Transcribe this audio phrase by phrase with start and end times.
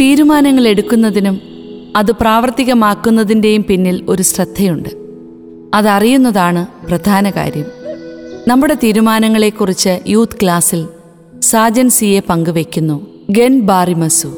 [0.00, 1.40] തീരുമാനങ്ങൾ എടുക്കുന്നതിനും
[1.96, 4.88] അത് പ്രാവർത്തികമാക്കുന്നതിന്റെയും പിന്നിൽ ഒരു ശ്രദ്ധയുണ്ട്.
[5.74, 7.64] അതറിയുന്നതാണ് പ്രധാന കാര്യം.
[8.48, 10.86] നമ്മുടെ തീരുമാനങ്ങളെക്കുറിച്ച് യൂത്ത് ക്ലാസ്സിൽ
[11.42, 13.06] സാജൻ സിയെ പങ്കുവെക്കുന്നു.
[13.30, 14.36] ഗെൻ ബാറിമസു.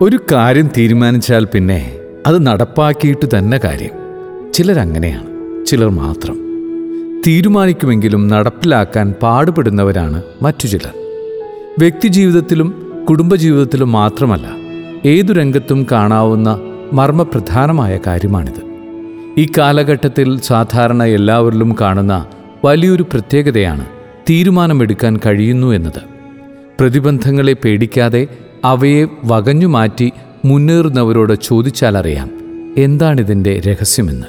[0.00, 1.96] ഒരു കാര്യം തീരുമാനിച്ചാൽ പിന്നെ
[2.26, 3.90] അത് നടപ്പാക്കിയിട്ട് തന്നെ കാര്യം.
[4.52, 5.26] ചിലരങ്ങനെയാണ്
[5.66, 6.34] ചിലർ മാത്രം.
[7.26, 10.92] തീരുമാനിക്കുമെങ്കിലും നടപ്പിലാക്കാൻ പാടുപെടുന്നവരാണ് മറ്റു ചിലർ.
[11.78, 14.50] വ്യക്തിജീവിതത്തിലും കുടുംബജീവിതത്തിലും മാത്രമല്ല
[15.04, 16.60] ഏതു രംഗത്തും കാണാവുന്ന
[16.92, 18.62] മർമ്മപ്രധാനമായ കാര്യമാണിത്.
[19.38, 22.26] ഈ കാലഘട്ടത്തിൽ സാധാരണ എല്ലാവരിലും കാണുന്ന
[22.64, 23.86] വലിയൊരു പ്രത്യേകതയാണ്
[24.30, 26.00] തീരുമാനമെടുക്കാൻ കഴിയുന്നു എന്നത്.
[26.80, 28.26] പ്രതിബന്ധങ്ങളെ പേടിക്കാതെ
[28.64, 30.12] അവയെ വകഞ്ഞു മാറ്റി
[30.44, 32.30] മുന്നേറുന്നവരോട് ചോദിച്ചാലറിയാം
[32.78, 34.26] എന്താണിതിന്റെ രഹസ്യമെന്ന്.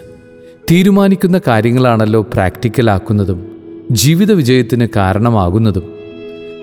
[0.71, 3.45] തീരുമാനിക്കുന്ന കാര്യങ്ങളാണല്ലോ പ്രാക്ടിക്കലാക്കുന്നതും
[3.91, 5.83] ജീവിത വിജയത്തിന് കാരണമാകുന്നതും.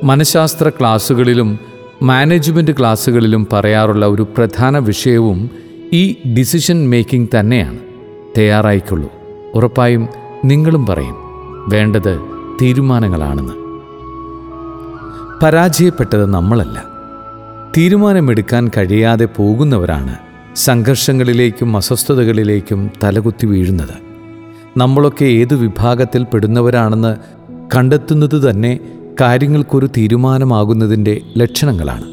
[0.04, 1.58] മനഃശാസ്ത്ര ക്ലാസ്സുകളിലും
[2.02, 5.50] മാനേജ്മെന്റ് ക്ലാസ്സുകളിലും പറയാറുള്ള ഒരു പ്രധാന വിഷയവും
[5.92, 7.78] ഈ ഡിസിഷൻ മേക്കിംഗ് തന്നെയാണ്.
[8.38, 9.12] തയ്യാറായിക്കൊള്ളൂ.
[9.54, 10.08] ഉറപ്പായും
[10.44, 11.16] നിങ്ങളും പറയും.
[11.68, 12.20] വേണ്ടത്
[12.62, 13.52] തീരുമാനങ്ങളാണെന്ന്.
[15.42, 16.84] പരാജയപ്പെട്ടത് നമ്മളല്ല.
[17.76, 20.16] തീരുമാനമെടുക്കാൻ കഴിയാതെ പോകുന്നവരാണ്
[20.56, 23.94] സംഘർഷങ്ങളിലേക്കും അസ്വസ്ഥതകളിലേക്കും തലകുത്തി വീഴുന്നത്.
[24.76, 27.16] നമ്മളൊക്കെ ഏതു വിഭാഗത്തിൽ പെടുന്നവരാണെന്ന്
[27.76, 28.80] കണ്ടെത്തുന്നത് തന്നെ
[29.20, 32.04] കാര്യങ്ങൾക്കൊരു തീരുമാനമാകുന്നതിന്റെ ലക്ഷണങ്ങളാണ്.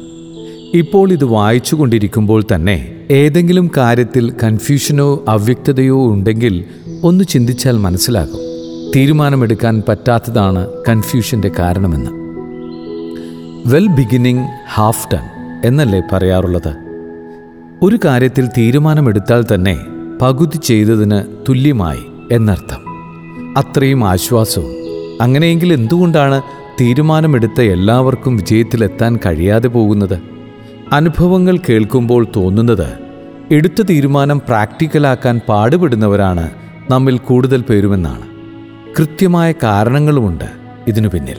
[0.74, 6.64] ഇപ്പോൾ ഇത് വായിച്ചു കൊണ്ടിരിക്കുമ്പോൾ തന്നെ ഏതെങ്കിലും കാര്യത്തിൽ കൺഫ്യൂഷനോ അവ്യക്തതയോ ഉണ്ടെങ്കിൽ
[7.02, 8.40] ഒന്ന് ചിന്തിച്ചാൽ മനസ്സിലാകും.
[8.96, 12.10] തീരുമാനമെടുക്കാൻ പറ്റാത്തതാണ് കൺഫ്യൂഷന്റെ കാരണമെന്ന്.
[13.66, 15.22] വെൽ ബിഗിനിങ് ഹാഫ് ഡൺ
[15.64, 16.76] എന്നല്ലേ പറയാറുള്ളത്?
[17.82, 19.80] ഒരു കാര്യത്തിൽ തീരുമാനമെടുത്താൽ തന്നെ
[20.22, 22.82] പകുതി ചെയ്തതിന് തുല്യമായി എന്നർത്ഥം.
[23.58, 24.76] അത്രയും ആശ്വാസവും.
[25.20, 26.42] അങ്ങനെയെങ്കിൽ എന്തുകൊണ്ടാണ്
[26.80, 30.22] തീരുമാനമെടുത്ത എല്ലാവർക്കും വിജയത്തിലെത്താൻ കഴിയാതെ പോകുന്നത്.
[30.92, 32.92] അനുഭവങ്ങൾ കേൾക്കുമ്പോൾ തോന്നുന്നത്
[33.50, 36.50] എടുത്ത തീരുമാനം പ്രാക്ടിക്കലാക്കാൻ പാടുപെടുന്നവരാണ്
[36.90, 38.22] നമ്മിൽ കൂടുതൽ പേരുമെന്നാണ്.
[38.98, 40.44] കൃത്യമായ കാരണങ്ങളുമുണ്ട്
[40.88, 41.36] ഇതിനു പിന്നിൽ.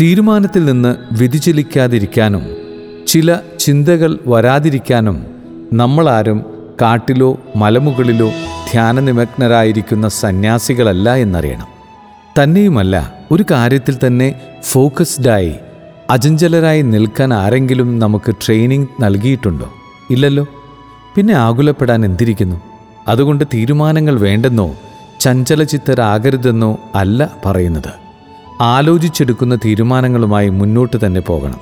[0.00, 2.42] തീരുമാനത്തിൽ നിന്ന് വ്യതിചലിക്കാതിരിക്കാനും
[3.06, 5.26] ചില ചിന്തകൾ വരാതിരിക്കാനും
[5.72, 6.44] നമ്മളാരും
[6.82, 8.30] കാട്ടിലോ മലമുകളിലോ
[8.72, 11.66] ധ്യാനനിമഗ്നരായിരിക്കുന്ന സന്യാസികളല്ല എന്നറിയണം.
[12.42, 15.54] തന്നെയുമല്ല ഒരു കാര്യത്തിൽ തന്നെ ഫോക്കസ്ഡായി
[16.10, 19.72] അചഞ്ചലരായി നിൽക്കാൻ ആരെങ്കിലും നമുക്ക് ട്രെയിനിങ് നൽകിയിട്ടുണ്ടോ?
[20.10, 20.46] ഇല്ലല്ലോ.
[21.14, 22.60] പിന്നെ ആകുലപ്പെടാൻ എന്തിരിക്കുന്നു?
[23.08, 24.74] അതുകൊണ്ട് തീരുമാനങ്ങൾ വേണ്ടെന്നോ
[25.20, 27.92] ചഞ്ചലചിത്തരാകരുതെന്നോ അല്ല പറയുന്നത്.
[28.60, 31.60] ആലോചിച്ചെടുക്കുന്ന തീരുമാനങ്ങളുമായി മുന്നോട്ട് തന്നെ പോകണം.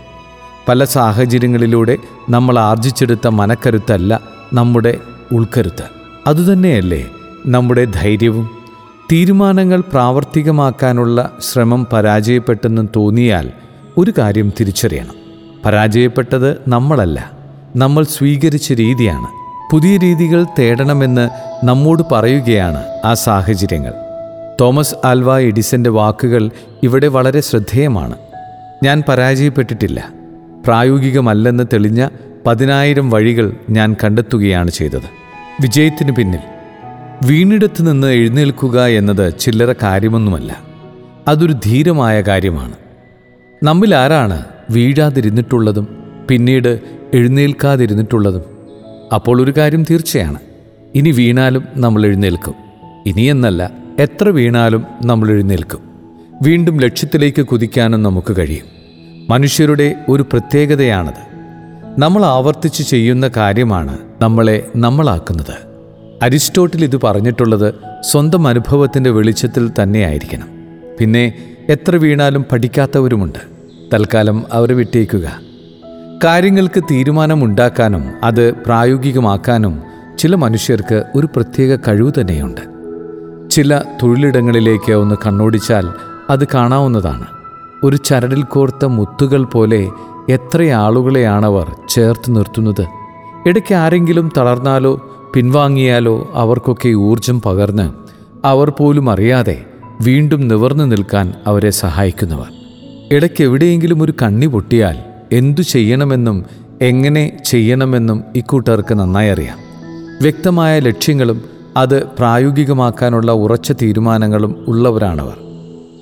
[0.68, 1.98] പല സാഹചര്യങ്ങളിലൂടെ
[2.30, 4.20] നമ്മൾ ആർജിച്ചെടുത്ത മനക്കരുത്തല്ല
[4.52, 4.98] നമ്മുടെ
[5.32, 5.84] ഉൾക്കരുത്ത്.
[6.26, 7.08] അതുതന്നെയല്ലേ
[7.46, 8.61] നമ്മുടെ ധൈര്യവും?
[9.10, 13.50] തീരുമാനങ്ങൾ പ്രാവർത്തികമാക്കാനുള്ള ശ്രമം പരാജയപ്പെട്ടെന്ന് തോന്നിയാൽ
[13.98, 15.14] ഒരു കാര്യം തിരിച്ചറിയണം.
[15.64, 17.32] പരാജയപ്പെട്ടത് നമ്മളല്ല.
[17.76, 19.26] നമ്മൾ സ്വീകരിച്ച രീതിയാണ്.
[19.72, 21.30] പുതിയ രീതികൾ തേടണമെന്ന്
[21.66, 23.92] നമ്മോട് പറയുകയാണ് ആ സാഹചര്യങ്ങൾ.
[24.60, 26.50] തോമസ് ആൽവ എഡിസന്റെ വാക്കുകൾ
[26.82, 28.16] ഇവിടെ വളരെ ശ്രദ്ധേയമാണ്.
[28.84, 30.08] ഞാൻ പരാജയപ്പെട്ടിട്ടില്ല.
[30.66, 32.08] പ്രായോഗികമല്ലെന്ന് തെളിഞ്ഞ
[32.46, 35.22] പതിനായിരം വഴികൾ ഞാൻ കണ്ടെത്തുകയാണ് ചെയ്തത്.
[35.60, 36.40] വിജയത്തിന് പിന്നിൽ
[37.24, 40.60] വീണിടത്ത് നിന്ന് എഴുന്നേൽക്കുക എന്നത് ചില്ലറ കാര്യമൊന്നുമല്ല.
[41.28, 42.72] അതൊരു ധീരമായ കാര്യമാണ്.
[43.62, 45.88] നമ്മിൽ ആരാണ് വീഴാതിരുന്നിട്ടുള്ളതും
[46.30, 46.80] പിന്നീട്
[47.14, 48.42] എഴുന്നേൽക്കാതിരുന്നിട്ടുള്ളതും?
[49.14, 50.38] അപ്പോൾ ഒരു കാര്യം തീർച്ചയാണ്.
[50.94, 52.54] ഇനി വീണാലും നമ്മൾ എഴുന്നേൽക്കും.
[53.06, 55.80] ഇനിയെന്നല്ല എത്ര വീണാലും നമ്മൾ എഴുന്നേൽക്കും.
[56.42, 58.66] വീണ്ടും ലക്ഷ്യത്തിലേക്ക് കുതിക്കാനും നമുക്ക് കഴിയും.
[59.30, 61.32] മനുഷ്യരുടെ ഒരു പ്രത്യേകതയാണത്.
[61.98, 65.71] നമ്മൾ ആവർത്തിച്ച് ചെയ്യുന്ന കാര്യമാണ് നമ്മളെ നമ്മളാക്കുന്നത്.
[66.22, 70.48] അരിസ്റ്റോട്ടിൽ ഇത് പറഞ്ഞിട്ടുള്ളത് സ്വന്തം അനുഭവത്തിന്റെ വെളിച്ചത്തിൽ തന്നെയായിരിക്കണം.
[71.00, 73.38] പിന്നെ എത്ര വീണാലും പഠിക്കാത്തവരുമുണ്ട്.
[73.94, 75.40] തൽക്കാലം അവരെ വിട്ടേക്കുക.
[76.24, 79.82] കാര്യങ്ങൾക്ക് തീരുമാനമുണ്ടാക്കാനും അത് പ്രായോഗികമാക്കാനും
[80.18, 82.60] ചില മനുഷ്യർക്ക് ഒരു പ്രത്യേക കഴിവ് തന്നെയുണ്ട്.
[83.50, 85.88] ചില തൊഴിലിടങ്ങളിലേക്ക് ഒന്ന് കണ്ണോടിച്ചാൽ
[86.30, 87.26] അത് കാണാവുന്നതാണ്.
[87.84, 89.90] ഒരു ചരടിൽ കോർത്ത മുത്തുകൾ പോലെ
[90.28, 92.86] എത്ര ആളുകളെയാണവർ ചേർത്ത് നിർത്തുന്നത്?
[93.46, 97.90] ഇടയ്ക്ക് ആരെങ്കിലും തളർന്നാലോ പിൻവാങ്ങിയാലോ അവർക്കൊക്കെ ഊർജം പകർന്ന്
[98.46, 99.64] അവർ പോലും അറിയാതെ
[100.00, 102.46] വീണ്ടും നിവർന്നു നിൽക്കാൻ അവരെ സഹായിക്കുന്നവർ.
[103.12, 104.98] ഇടയ്ക്ക് എവിടെയെങ്കിലും ഒരു കണ്ണി പൊട്ടിയാൽ
[105.32, 106.44] എന്തു ചെയ്യണമെന്നും
[106.82, 109.58] എങ്ങനെ ചെയ്യണമെന്നും ഇക്കൂട്ടർക്ക് നന്നായി അറിയാം.
[110.22, 111.42] വ്യക്തമായ ലക്ഷ്യങ്ങളും
[111.76, 115.38] അത് പ്രായോഗികമാക്കാനുള്ള ഉറച്ച തീരുമാനങ്ങളും ഉള്ളവരാണവർ.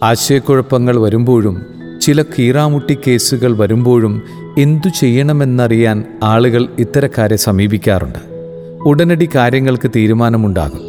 [0.02, 1.62] ആശയക്കുഴപ്പങ്ങൾ വരുമ്പോഴും
[2.02, 4.22] ചില കീറാമുട്ടി കേസുകൾ വരുമ്പോഴും
[4.58, 8.29] എന്തു ചെയ്യണമെന്നറിയാൻ ആളുകൾ ഇത്തരക്കാരെ സമീപിക്കാറുണ്ട്.
[8.86, 10.80] ഉടനടി കാര്യങ്ങൾക്ക് തീരുമാനമുണ്ടാകും.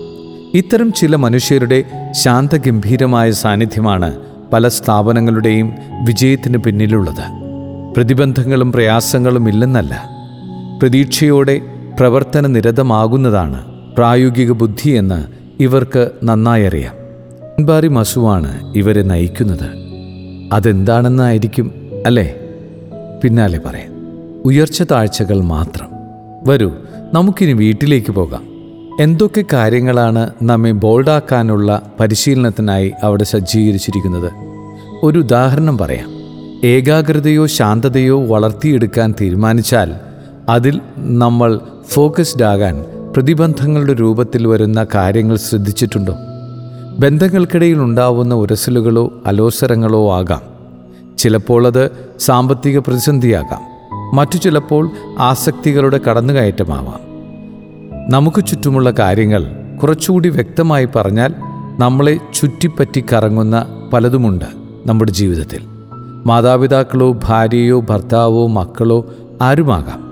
[0.54, 4.18] ഇത്തരം ചില മനുഷ്യരുടെ ശാന്തഗംഭീരമായ സാന്നിധ്യമാണ്
[4.54, 5.74] പല സ്ഥാപനങ്ങളുടെയും
[6.06, 7.24] വിജയത്തിന് പിന്നിലുള്ളത്.
[7.96, 10.10] പ്രതിബന്ധങ്ങളും പ്രയാസങ്ങളും ഇല്ലെന്നല്ല.
[10.82, 11.62] പ്രതീക്ഷയോടെ
[12.00, 13.66] പ്രവർത്തന നിരതമാകുന്നതാണ്
[13.98, 15.24] പ്രായോഗിക ബുദ്ധി എന്ന്
[15.64, 16.94] ഇവർക്ക് നന്നായി അറിയാം.
[17.60, 19.70] അൻബാരി മസുവാണ് ഇവരെ നയിക്കുന്നത്.
[20.54, 21.72] അതെന്താണെന്നായിരിക്കും
[22.06, 22.36] അല്ലേ?
[23.24, 23.92] പിന്നാലെ പറയാം.
[24.46, 25.88] ഉയർച്ച താഴ്ചകൾ മാത്രം.
[26.44, 26.72] വരൂ
[27.14, 28.44] നമുക്കിനി വീട്ടിലേക്ക് പോകാം.
[29.00, 34.32] എന്തൊക്കെ കാര്യങ്ങളാണ് നമ്മെ ബോൾഡാക്കാനുള്ള പരിശീലനത്തിനായി അവിടെ സജ്ജീകരിച്ചിരിക്കുന്നത്?
[35.04, 36.10] ഒരു ഉദാഹരണം പറയാം.
[36.68, 39.94] ഏകാഗ്രതയോ ശാന്തതയോ വളർത്തിയെടുക്കാൻ തീരുമാനിച്ചാൽ
[40.50, 41.60] അതിൽ നമ്മൾ
[41.90, 46.16] ഫോക്കസ്ഡ് ആകാൻ പ്രതിബന്ധങ്ങളുടെ രൂപത്തിൽ വരുന്ന കാര്യങ്ങൾ ശ്രദ്ധിച്ചിട്ടുണ്ടോ?
[47.00, 50.42] ബന്ധങ്ങൾക്കിടയിൽ ഉണ്ടാവുന്ന ഉരസലുകളോ അലോസരങ്ങളോ ആകാം.
[51.18, 53.71] ചിലപ്പോൾ അത് സാമ്പത്തിക പ്രതിസന്ധിയാകാം.
[54.14, 57.00] മറ്റു ചിലപ്പോൾ ആസക്തികളുടെ കടന്നുകയറ്റമാവാം.
[58.12, 59.46] നമുക്ക് ചുറ്റുമുള്ള കാര്യങ്ങൾ
[59.84, 61.34] കുറച്ചുകൂടി വ്യക്തമായി പറഞ്ഞാൽ
[61.80, 64.46] നമ്മളെ ചുറ്റിപ്പറ്റി കറങ്ങുന്ന പലതുമുണ്ട്
[64.86, 65.60] നമ്മുടെ ജീവിതത്തിൽ.
[66.26, 70.12] മാതാപിതാക്കളോ ഭാര്യയോ ഭർത്താവോ മക്കളോ ആരുമാകാം.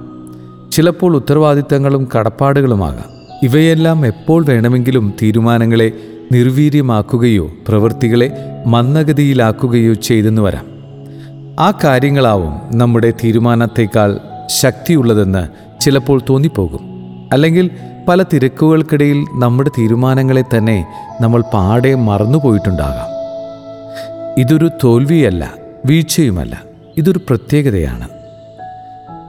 [0.72, 3.38] ചിലപ്പോൾ ഉത്തരവാദിത്തങ്ങളും കടപ്പാടുകളുമാകാം.
[3.44, 5.92] ഇവയെല്ലാം എപ്പോൾ വേണമെങ്കിലും തീരുമാനങ്ങളെ
[6.32, 8.32] നിർവീര്യമാക്കുകയോ പ്രവൃത്തികളെ
[8.68, 10.79] മന്ദഗതിയിലാക്കുകയോ ചെയ്തെന്ന് വരാം.
[11.60, 15.48] ആ കാര്യങ്ങളാവും നമ്മുടെ തീരുമാനത്തേക്കാൾ ശക്തിയുള്ളതെന്ന്
[15.82, 16.80] ചിലപ്പോൾ തോന്നിപ്പോകും.
[17.34, 17.70] അല്ലെങ്കിൽ
[18.08, 20.88] പല തിരക്കുകൾക്കിടയിൽ നമ്മുടെ തീരുമാനങ്ങളെ തന്നെ
[21.22, 23.08] നമ്മൾ പാടെ മറന്നുപോയിട്ടുണ്ടാകാം.
[24.40, 25.54] ഇതൊരു തോൽവിയല്ല
[25.86, 26.64] വീഴ്ചയുമല്ല
[26.98, 28.08] ഇതൊരു പ്രത്യേകതയാണ്.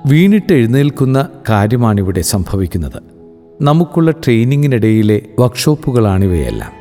[0.07, 3.03] വീണിട്ട് എഴുന്നേൽക്കുന്ന കാര്യമാണിവിടെ സംഭവിക്കുന്നത്.
[3.63, 6.73] നമുക്കുള്ള ട്രെയിനിങ്ങിനിടയിലെ വർക്ക്ഷോപ്പുകളാണിവയെല്ലാം.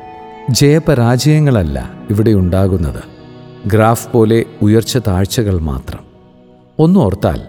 [0.50, 3.19] ജയപരാജയങ്ങളല്ല ഇവിടെ ഉണ്ടാകുന്നത്.
[3.66, 5.98] ഗ്രാഫ് പോലെ ഉയർച്ച താഴ്ചകൾ മാത്രം.
[6.78, 7.40] ഒന്നോർത്താൽ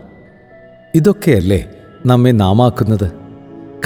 [0.96, 1.66] ഇതൊക്കെയല്ലേ
[2.06, 3.12] നമ്മെ നാമാക്കുന്നത്?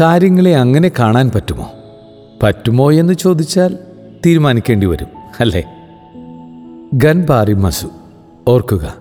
[0.01, 1.71] കാര്യങ്ങളെ അങ്ങനെ കാണാൻ പറ്റുമോ?
[2.43, 3.77] പറ്റുമോ എന്ന് ചോദിച്ചാൽ
[4.25, 5.07] തീരുമാനിക്കേണ്ടി വരും
[5.39, 5.63] അല്ലേ?
[6.93, 7.87] ഗൻബാരി മസു
[8.47, 8.95] ഓർക്കുക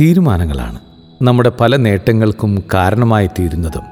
[0.00, 0.78] തീരുമാനങ്ങളാണ്
[1.22, 3.82] നമ്മുടെ പല നേട്ടങ്ങൾക്കും കാരണമായി തീരുന്നതും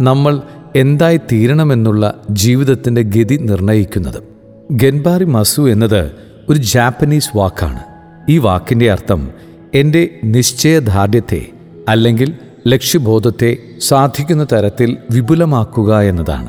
[0.00, 0.42] നമ്മൾ
[0.76, 4.22] എന്തായി തീരണമെന്നുള്ള ജീവിതത്തിന്റെ ഗതി നിർണയിക്കുന്നതും.
[4.72, 6.12] ഗൻബാറി മസു എന്നത്
[6.48, 7.93] ഒരു ജാപ്പനീസ് വാക്കാണ്.
[8.28, 9.28] ഈ വാക്കിന്റെ അർത്ഥം
[9.74, 11.50] എന്റെ നിശ്ചയദാർഢ്യത്തെ
[11.88, 12.34] അല്ലെങ്കിൽ
[12.66, 16.48] ലക്ഷ്യബോധത്തെ സാധിക്കുന്ന തരത്തിൽ വിപുലമാക്കുക എന്നതാണ്.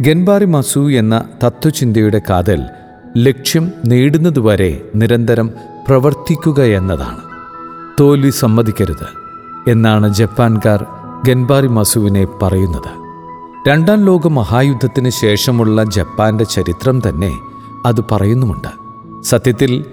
[0.00, 2.62] ഗൻബാറി മസു എന്ന തത്വചിന്തയുടെ കാതൽ
[3.16, 5.50] ലക്ഷ്യം നേടുന്നതുവരെ നിരന്തരം
[5.88, 7.20] പ്രവർത്തിക്കുക എന്നതാണ്.
[8.00, 9.06] തോൽവി സമ്മതിക്കരുത്
[9.70, 10.86] എന്നാണ് ജപ്പാൻകാർ
[11.26, 13.04] ഗൻബാറി മസുവിനെ പറയുന്നത്.
[13.68, 17.32] രണ്ടാം ലോക മഹായുദ്ധത്തിന് ശേഷമുള്ള ജപ്പാന്റെ ചരിത്രം തന്നെ
[17.86, 18.68] അത് പറയുന്നുമുണ്ട്.
[19.22, 19.84] സത്യത്തിൽ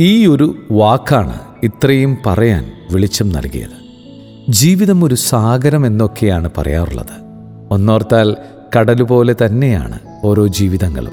[0.00, 3.86] ഈ ഒരു വാക്കാണ് ഇത്രയും പറയാൻ വെളിച്ചം നൽകിയത്.
[4.48, 7.24] ജീവിതം ഒരു സാഗരം എന്നൊക്കെയാണ് പറയാറുള്ളത്.
[7.70, 8.36] ഒന്നോർത്താൽ
[8.78, 11.12] കടലുപോലെ തന്നെയാണ് ഓരോ ജീവിതങ്ങളും.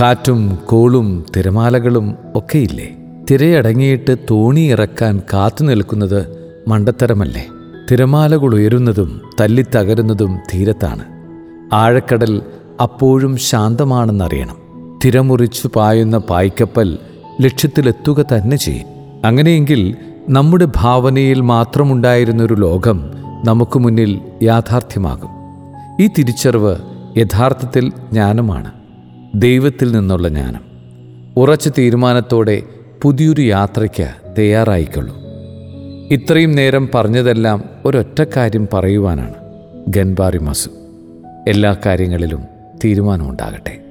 [0.00, 2.96] കാറ്റും കോളും തിരമാലകളും ഒക്കെയില്ലേ?
[3.30, 7.46] തിരയടങ്ങിയിട്ട് തോണി ഇറക്കാൻ കാത്തു നിൽക്കുന്നത് മണ്ടത്തരമല്ലേ?
[7.90, 11.04] തിരമാലകൾ ഉയരുന്നതും തല്ലിത്തകരുന്നതും തീരത്താണ്.
[11.72, 12.42] ആഴക്കടൽ
[12.82, 14.56] അപ്പോഴും ശാന്തമാണെന്നറിയണം.
[15.04, 16.98] തിരമുറിച്ചു പായുന്ന പായ്ക്കപ്പൽ
[17.40, 18.86] ലക്ഷ്യത്തിലെത്തുക തന്നെ ചെയ്യും.
[19.24, 19.96] അങ്ങനെയെങ്കിൽ
[20.28, 23.10] നമ്മുടെ ഭാവനയിൽ മാത്രമുണ്ടായിരുന്നൊരു ലോകം
[23.44, 25.30] നമുക്ക് മുന്നിൽ യാഥാർത്ഥ്യമാകും.
[26.00, 26.76] ഈ തിരിച്ചറിവ്
[27.16, 28.72] യഥാർത്ഥത്തിൽ ജ്ഞാനമാണ്
[29.34, 30.60] ദൈവത്തിൽ നിന്നുള്ള ജ്ഞാനം.
[31.36, 32.62] ഉറച്ച തീരുമാനത്തോടെ
[33.02, 35.16] പുതിയൊരു യാത്രയ്ക്ക് തയ്യാറായിക്കൊള്ളൂ.
[36.10, 39.34] ഇത്രയും നേരം പറഞ്ഞതെല്ലാം ഒരൊറ്റ കാര്യം പറയുവാനാണ്
[39.88, 40.70] ഗൻബാറി മസു.
[41.48, 42.42] എല്ലാ കാര്യങ്ങളിലും
[42.84, 43.83] തീരുമാനമുണ്ടാകട്ടെ.